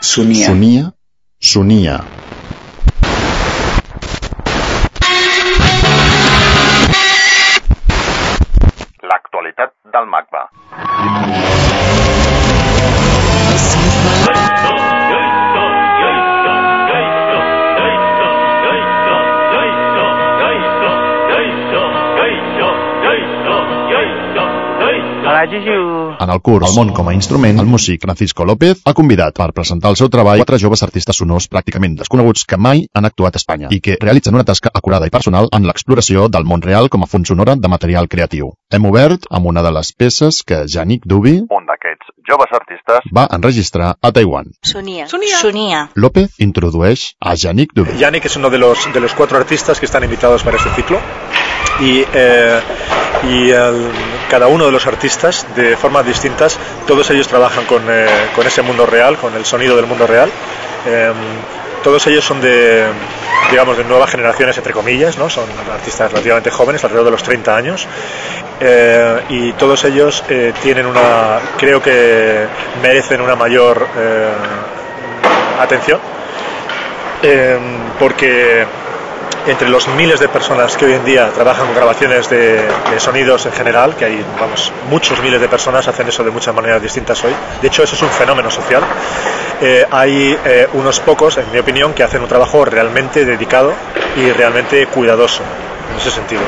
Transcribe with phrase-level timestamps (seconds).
[0.00, 0.46] Sonia.
[0.46, 0.92] Sonia,
[1.40, 2.04] sonia.
[9.02, 11.57] L'actualitat del MACBA.
[26.18, 29.52] En el curs El món com a instrument, el músic Francisco López ha convidat per
[29.54, 33.40] presentar el seu treball quatre joves artistes sonors pràcticament desconeguts que mai han actuat a
[33.42, 37.02] Espanya i que realitzen una tasca acurada i personal en l'exploració del món real com
[37.04, 38.50] a font sonora de material creatiu.
[38.72, 43.28] Hem obert amb una de les peces que Yannick Dubi Un d'aquests joves artistes va
[43.38, 44.50] enregistrar a Taiwan.
[44.62, 45.06] Sonia.
[45.06, 45.38] Sonia.
[45.94, 47.96] López introdueix a Yannick Dubi.
[47.98, 50.98] Yannick es uno de los, de los cuatro artistas que están invitados para este ciclo
[51.80, 52.60] y, eh,
[53.24, 53.90] y el-
[54.28, 58.62] cada uno de los artistas de formas distintas, todos ellos trabajan con, eh, con ese
[58.62, 60.30] mundo real, con el sonido del mundo real.
[60.86, 61.12] Eh,
[61.82, 62.86] todos ellos son de,
[63.50, 65.30] digamos, de nuevas generaciones, entre comillas, ¿no?
[65.30, 67.86] son artistas relativamente jóvenes, alrededor de los 30 años,
[68.60, 72.46] eh, y todos ellos eh, tienen una, creo que
[72.82, 73.86] merecen una mayor
[75.60, 76.00] atención
[77.22, 77.58] eh,
[77.98, 78.64] porque
[79.48, 82.68] entre los miles de personas que hoy en día trabajan con grabaciones de,
[82.98, 86.82] sonidos en general, que hay, vamos, muchos miles de personas hacen eso de muchas maneras
[86.82, 87.32] distintas hoy.
[87.62, 88.82] De hecho, eso es un fenómeno social.
[89.60, 93.72] Eh, hay eh, unos pocos, en mi opinión, que hacen un trabajo realmente dedicado
[94.16, 95.42] y realmente cuidadoso
[95.92, 96.42] en ese sentido.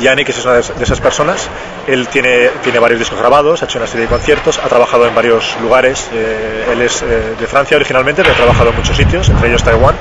[0.00, 1.48] Yannick es una de es- de esas personas.
[1.86, 5.14] Él tiene, tiene varios discos grabados, ha hecho una serie de conciertos, ha trabajado en
[5.14, 6.08] varios lugares.
[6.12, 9.62] eh, él es eh, de Francia originalmente, pero ha trabajado en muchos sitios, entre ellos
[9.62, 9.94] Taiwán.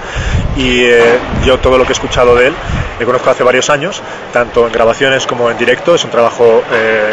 [0.57, 1.01] Y eh,
[1.45, 2.53] yo todo lo que he escuchado de él
[2.99, 4.01] le conozco hace varios años,
[4.33, 5.95] tanto en grabaciones como en directo.
[5.95, 6.63] Es un trabajo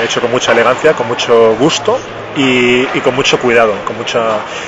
[0.05, 1.99] hecho con mucha elegancia, con mucho gusto
[2.37, 3.73] y, con mucho cuidado.
[3.85, 4.21] Con mucha,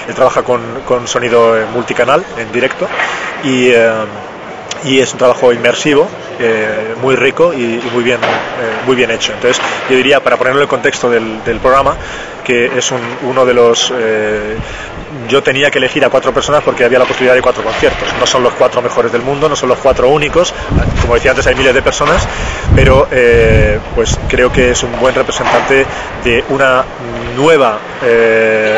[0.09, 2.87] él trabaja con, con sonido multicanal en directo
[3.45, 3.73] y.
[4.85, 6.09] y es un trabajo inmersivo,
[6.39, 9.33] eh, muy rico y, muy, bien, eh, muy bien hecho.
[9.33, 11.97] Entonces, yo diría, para ponerlo en el contexto del, programa,
[12.45, 13.93] que es un- uno de los...
[13.97, 14.57] eh,
[15.29, 18.09] yo tenía que elegir a cuatro personas porque había la posibilidad de cuatro conciertos.
[18.21, 20.55] No son los cuatro mejores del mundo, no son los cuatro únicos.
[21.03, 22.27] Como decía antes, hay miles de personas,
[22.75, 25.87] pero eh, pues creo que es un buen representante
[26.25, 26.85] de una
[27.37, 27.79] nueva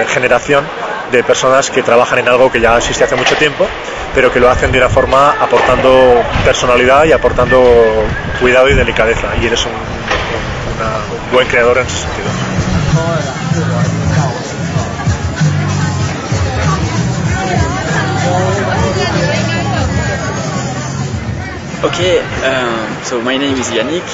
[0.08, 0.64] generación
[1.10, 3.66] de personas que trabajan en algo que ya existe hace mucho tiempo,
[4.14, 7.62] pero que lo hacen de una forma aportando personalidad y aportando
[8.40, 9.28] cuidado y delicadeza.
[9.40, 12.28] Y eres un, un- una- un buen creador en ese sentido.
[21.82, 24.04] Okay, um, so my name is Yannick,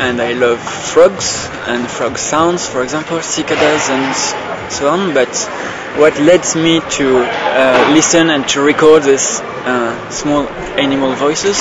[0.00, 5.14] and I love frogs and frog sounds, for example, cicadas and so on.
[5.14, 5.30] But
[5.96, 11.56] what led me to uh, listen and to record these uh, small animal voices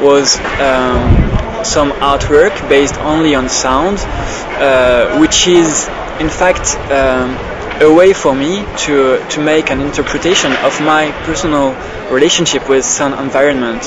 [0.00, 1.30] was um,
[1.62, 5.88] some artwork based only on sound, uh, which is
[6.20, 7.36] in fact um,
[7.82, 11.74] a way for me to to make an interpretation of my personal
[12.10, 13.84] relationship with sound environment.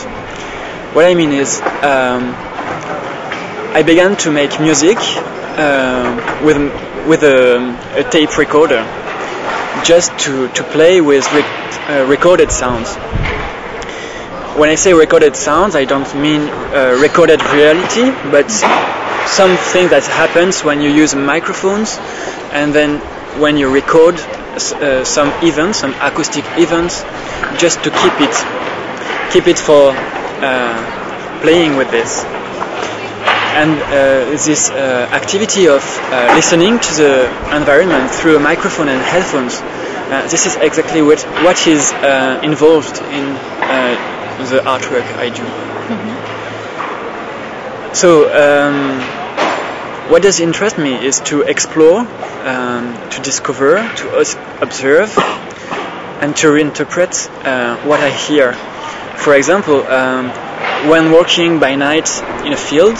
[0.93, 2.35] What I mean is, um,
[3.73, 4.97] I began to make music
[5.57, 6.57] uh, with
[7.07, 8.85] with a, a tape recorder,
[9.81, 12.93] just to, to play with rec- uh, recorded sounds.
[14.57, 20.63] When I say recorded sounds, I don't mean uh, recorded reality, but something that happens
[20.63, 21.97] when you use microphones,
[22.53, 22.99] and then
[23.41, 27.01] when you record uh, some events, some acoustic events,
[27.59, 28.35] just to keep it
[29.31, 32.23] keep it for uh, playing with this.
[33.53, 37.25] And uh, this uh, activity of uh, listening to the
[37.55, 42.97] environment through a microphone and headphones, uh, this is exactly what, what is uh, involved
[42.97, 43.95] in uh,
[44.49, 45.45] the artwork I do.
[47.93, 48.99] So, um,
[50.09, 54.19] what does interest me is to explore, um, to discover, to
[54.61, 55.15] observe,
[56.21, 58.53] and to reinterpret uh, what I hear.
[59.17, 60.29] For example, um,
[60.89, 62.09] when working by night
[62.43, 62.97] in a field,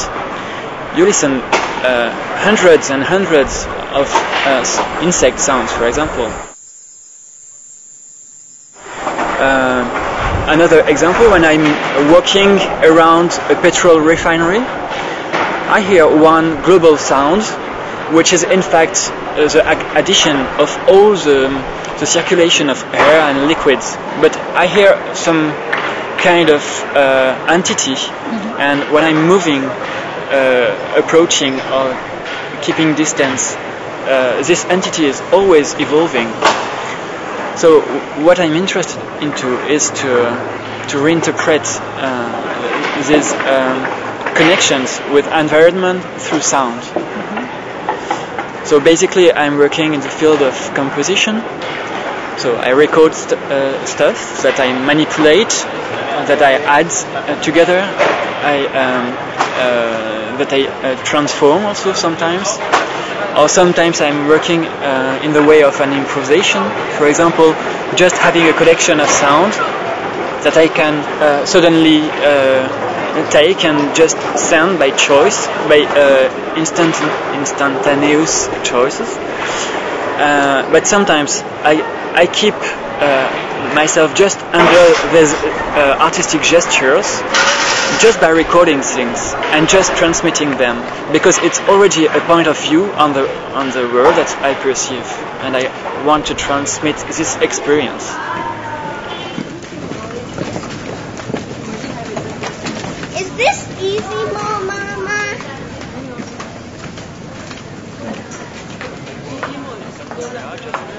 [0.95, 4.07] you listen uh, hundreds and hundreds of
[4.45, 6.31] uh, insect sounds, for example.
[8.85, 11.65] Uh, another example, when I'm
[12.11, 17.43] walking around a petrol refinery, I hear one global sound,
[18.15, 21.49] which is in fact uh, the addition of all the,
[21.99, 23.95] the circulation of air and liquids.
[24.21, 25.51] But I hear some
[26.19, 26.61] kind of
[26.95, 27.95] uh, entity,
[28.59, 29.63] and when I'm moving,
[30.97, 31.93] approaching or
[32.61, 36.27] keeping distance, uh, this entity is always evolving.
[37.55, 37.81] So
[38.23, 40.11] what I'm interested into is to
[40.89, 41.63] to reinterpret
[42.01, 43.79] uh, these um,
[44.35, 46.81] connections with environment through sound.
[46.81, 48.65] Mm-hmm.
[48.65, 51.41] So basically, I'm working in the field of composition.
[52.37, 55.53] So I record st- uh, stuff that I manipulate,
[56.27, 57.79] that I add uh, together,
[58.43, 59.33] I um,
[60.37, 62.59] that I uh, transform also sometimes
[63.37, 66.61] or sometimes I'm working uh, in the way of an improvisation.
[66.97, 67.53] For example,
[67.95, 69.53] just having a collection of sound
[70.43, 76.93] that I can uh, suddenly uh, take and just send by choice, by uh, instant
[77.33, 79.07] instantaneous choices.
[79.17, 81.81] Uh, but sometimes I
[82.13, 82.55] I keep
[83.73, 85.33] myself just under these
[85.99, 87.07] artistic gestures
[87.99, 90.77] just by recording things and just transmitting them
[91.11, 95.05] because it's already a point of view on the on the world that I perceive
[95.43, 95.63] and I
[96.05, 98.03] want to transmit this experience.
[103.19, 104.83] Is this easy, Mama?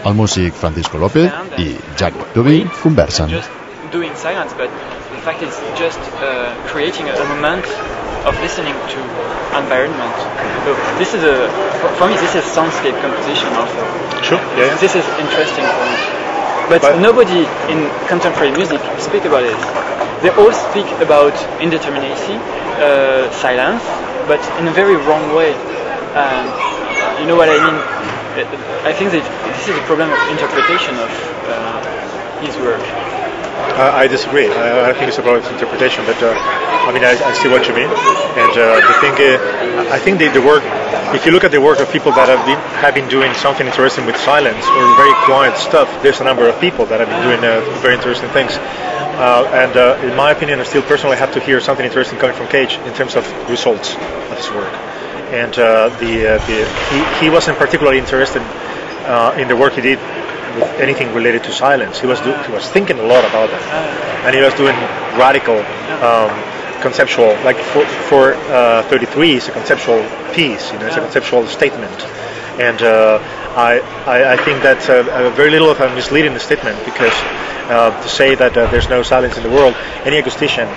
[0.04, 3.63] El músic Francisco López i Yannick Dauby conversen.
[3.94, 4.70] Just doing silence, but
[5.22, 7.62] fact it's just uh, creating a, moment
[8.26, 8.98] of listening to
[9.54, 10.18] environment.
[10.66, 11.46] So this is a,
[11.94, 13.78] for me, this is soundscape composition also.
[14.18, 14.42] Sure.
[14.58, 14.74] Yeah.
[14.82, 15.96] This is interesting for me.
[16.66, 19.62] But, but, nobody in contemporary music speak about it.
[20.26, 22.34] They all speak about indeterminacy,
[22.82, 23.86] uh, silence,
[24.26, 25.54] but in a very wrong way.
[26.18, 26.50] Um,
[27.22, 27.78] you know what I mean?
[28.82, 29.22] I think that
[29.54, 31.12] this is a problem of interpretation of
[31.46, 33.13] uh, his work.
[33.74, 34.46] Uh, I disagree.
[34.46, 37.66] I, I, think it's a about interpretation, but uh, I mean, I, I, see what
[37.66, 37.90] you mean.
[37.90, 40.62] And uh, the thing, uh, I think the, the work,
[41.10, 43.66] if you look at the work of people that have been have been doing something
[43.66, 47.24] interesting with silence or very quiet stuff, there's a number of people that have been
[47.26, 48.54] doing uh, very interesting things.
[48.54, 49.74] Uh, and
[50.06, 52.94] in my opinion, I still personally have to hear something interesting coming from Cage in
[52.94, 54.70] terms of results of his work.
[55.34, 55.50] And
[55.98, 56.62] the, the
[56.94, 58.42] he, he wasn't particularly interested
[59.34, 59.98] in the work he did
[60.54, 62.00] with anything related to silence.
[62.00, 63.62] He was do, he was thinking a lot about that,
[64.24, 64.76] and he was doing
[65.18, 65.58] radical,
[66.02, 66.30] um,
[66.82, 67.34] conceptual.
[67.44, 70.02] Like for for uh, 33, it's a conceptual
[70.32, 70.72] piece.
[70.72, 71.94] You know, it's a conceptual statement,
[72.58, 73.18] and uh,
[73.56, 77.14] I, I, I think that's a, a very little of a misleading statement because
[77.70, 79.74] uh, to say that uh, there's no silence in the world,
[80.04, 80.68] any acoustician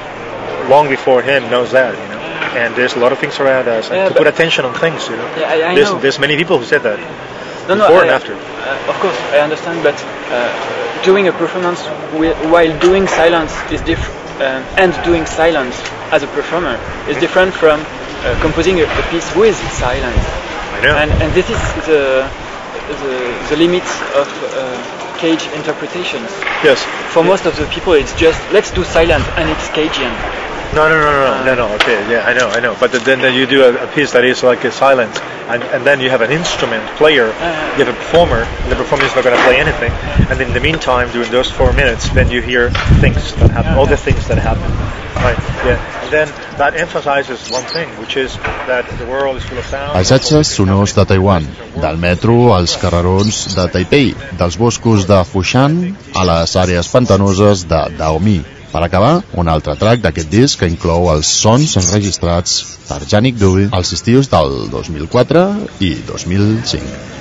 [0.70, 1.94] long before him knows that.
[1.94, 2.18] You know,
[2.58, 5.08] and there's a lot of things around us yeah, to put attention on things.
[5.08, 6.00] You know, yeah, I, I there's, know.
[6.00, 7.00] there's many people who said that.
[7.68, 8.34] No, no, before I, and after.
[8.34, 9.96] Uh, of course, I understand, but
[10.32, 11.82] uh, doing a performance
[12.52, 15.76] while doing silence is different, uh, and doing silence
[16.12, 16.80] as a performer
[17.10, 20.24] is different from uh, composing a, a, piece with silence.
[20.24, 20.96] I know.
[20.96, 22.30] And, and this is the
[22.88, 23.84] the, the limit
[24.16, 26.30] of uh, cage interpretations.
[26.64, 26.84] Yes.
[27.14, 30.14] For most of the people, it's just let's do silent, and it's Cagean.
[30.76, 31.76] No, no, no, no, no, no, no.
[31.76, 32.76] Okay, yeah, I know, I know.
[32.80, 35.18] But then, then you do a, a piece that is like a silence,
[35.48, 37.78] and, and then you have an instrument player, uh-huh.
[37.78, 39.92] you have a performer, and the performer is not going to play anything.
[40.30, 43.86] And in the meantime, during those four minutes, then you hear things that happen, all
[43.88, 44.12] the uh-huh.
[44.12, 44.70] things that happen.
[49.94, 51.48] Paisatges sonors de Taiwan,
[51.82, 55.80] del metro als carrerons de Taipei, dels boscos de Fushan
[56.16, 58.40] a les àrees pantanoses de Daomi,
[58.72, 63.70] per acabar, un altre track d'aquest disc que inclou els sons enregistrats per Janik Dewey
[63.72, 65.48] als estius del 2004
[65.80, 67.17] i 2005.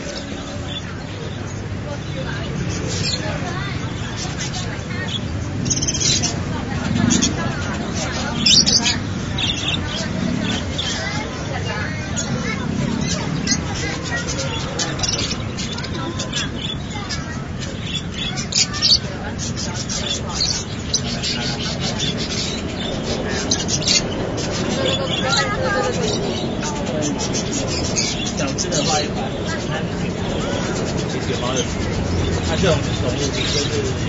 [32.66, 33.30] 这种们所，就是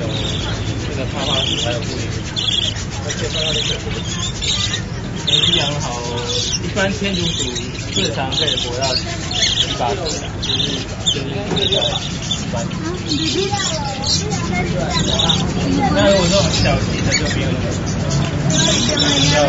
[0.02, 0.10] 有
[0.90, 2.02] 这个插花树，还有树林，
[3.06, 3.86] 那介绍到的是什么？
[5.56, 5.94] 养好，
[6.64, 7.44] 一般天竺鼠
[7.94, 9.06] 最常被活到七
[9.78, 10.02] 八岁，
[10.42, 10.74] 就是
[11.06, 11.86] 就是这个
[15.94, 17.54] 那如果这种小型的就没有了。
[19.22, 19.46] 比较。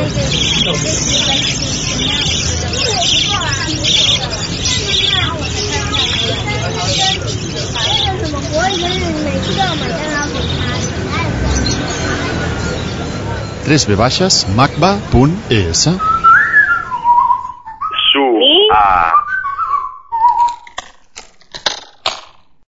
[13.69, 15.89] www.macba.es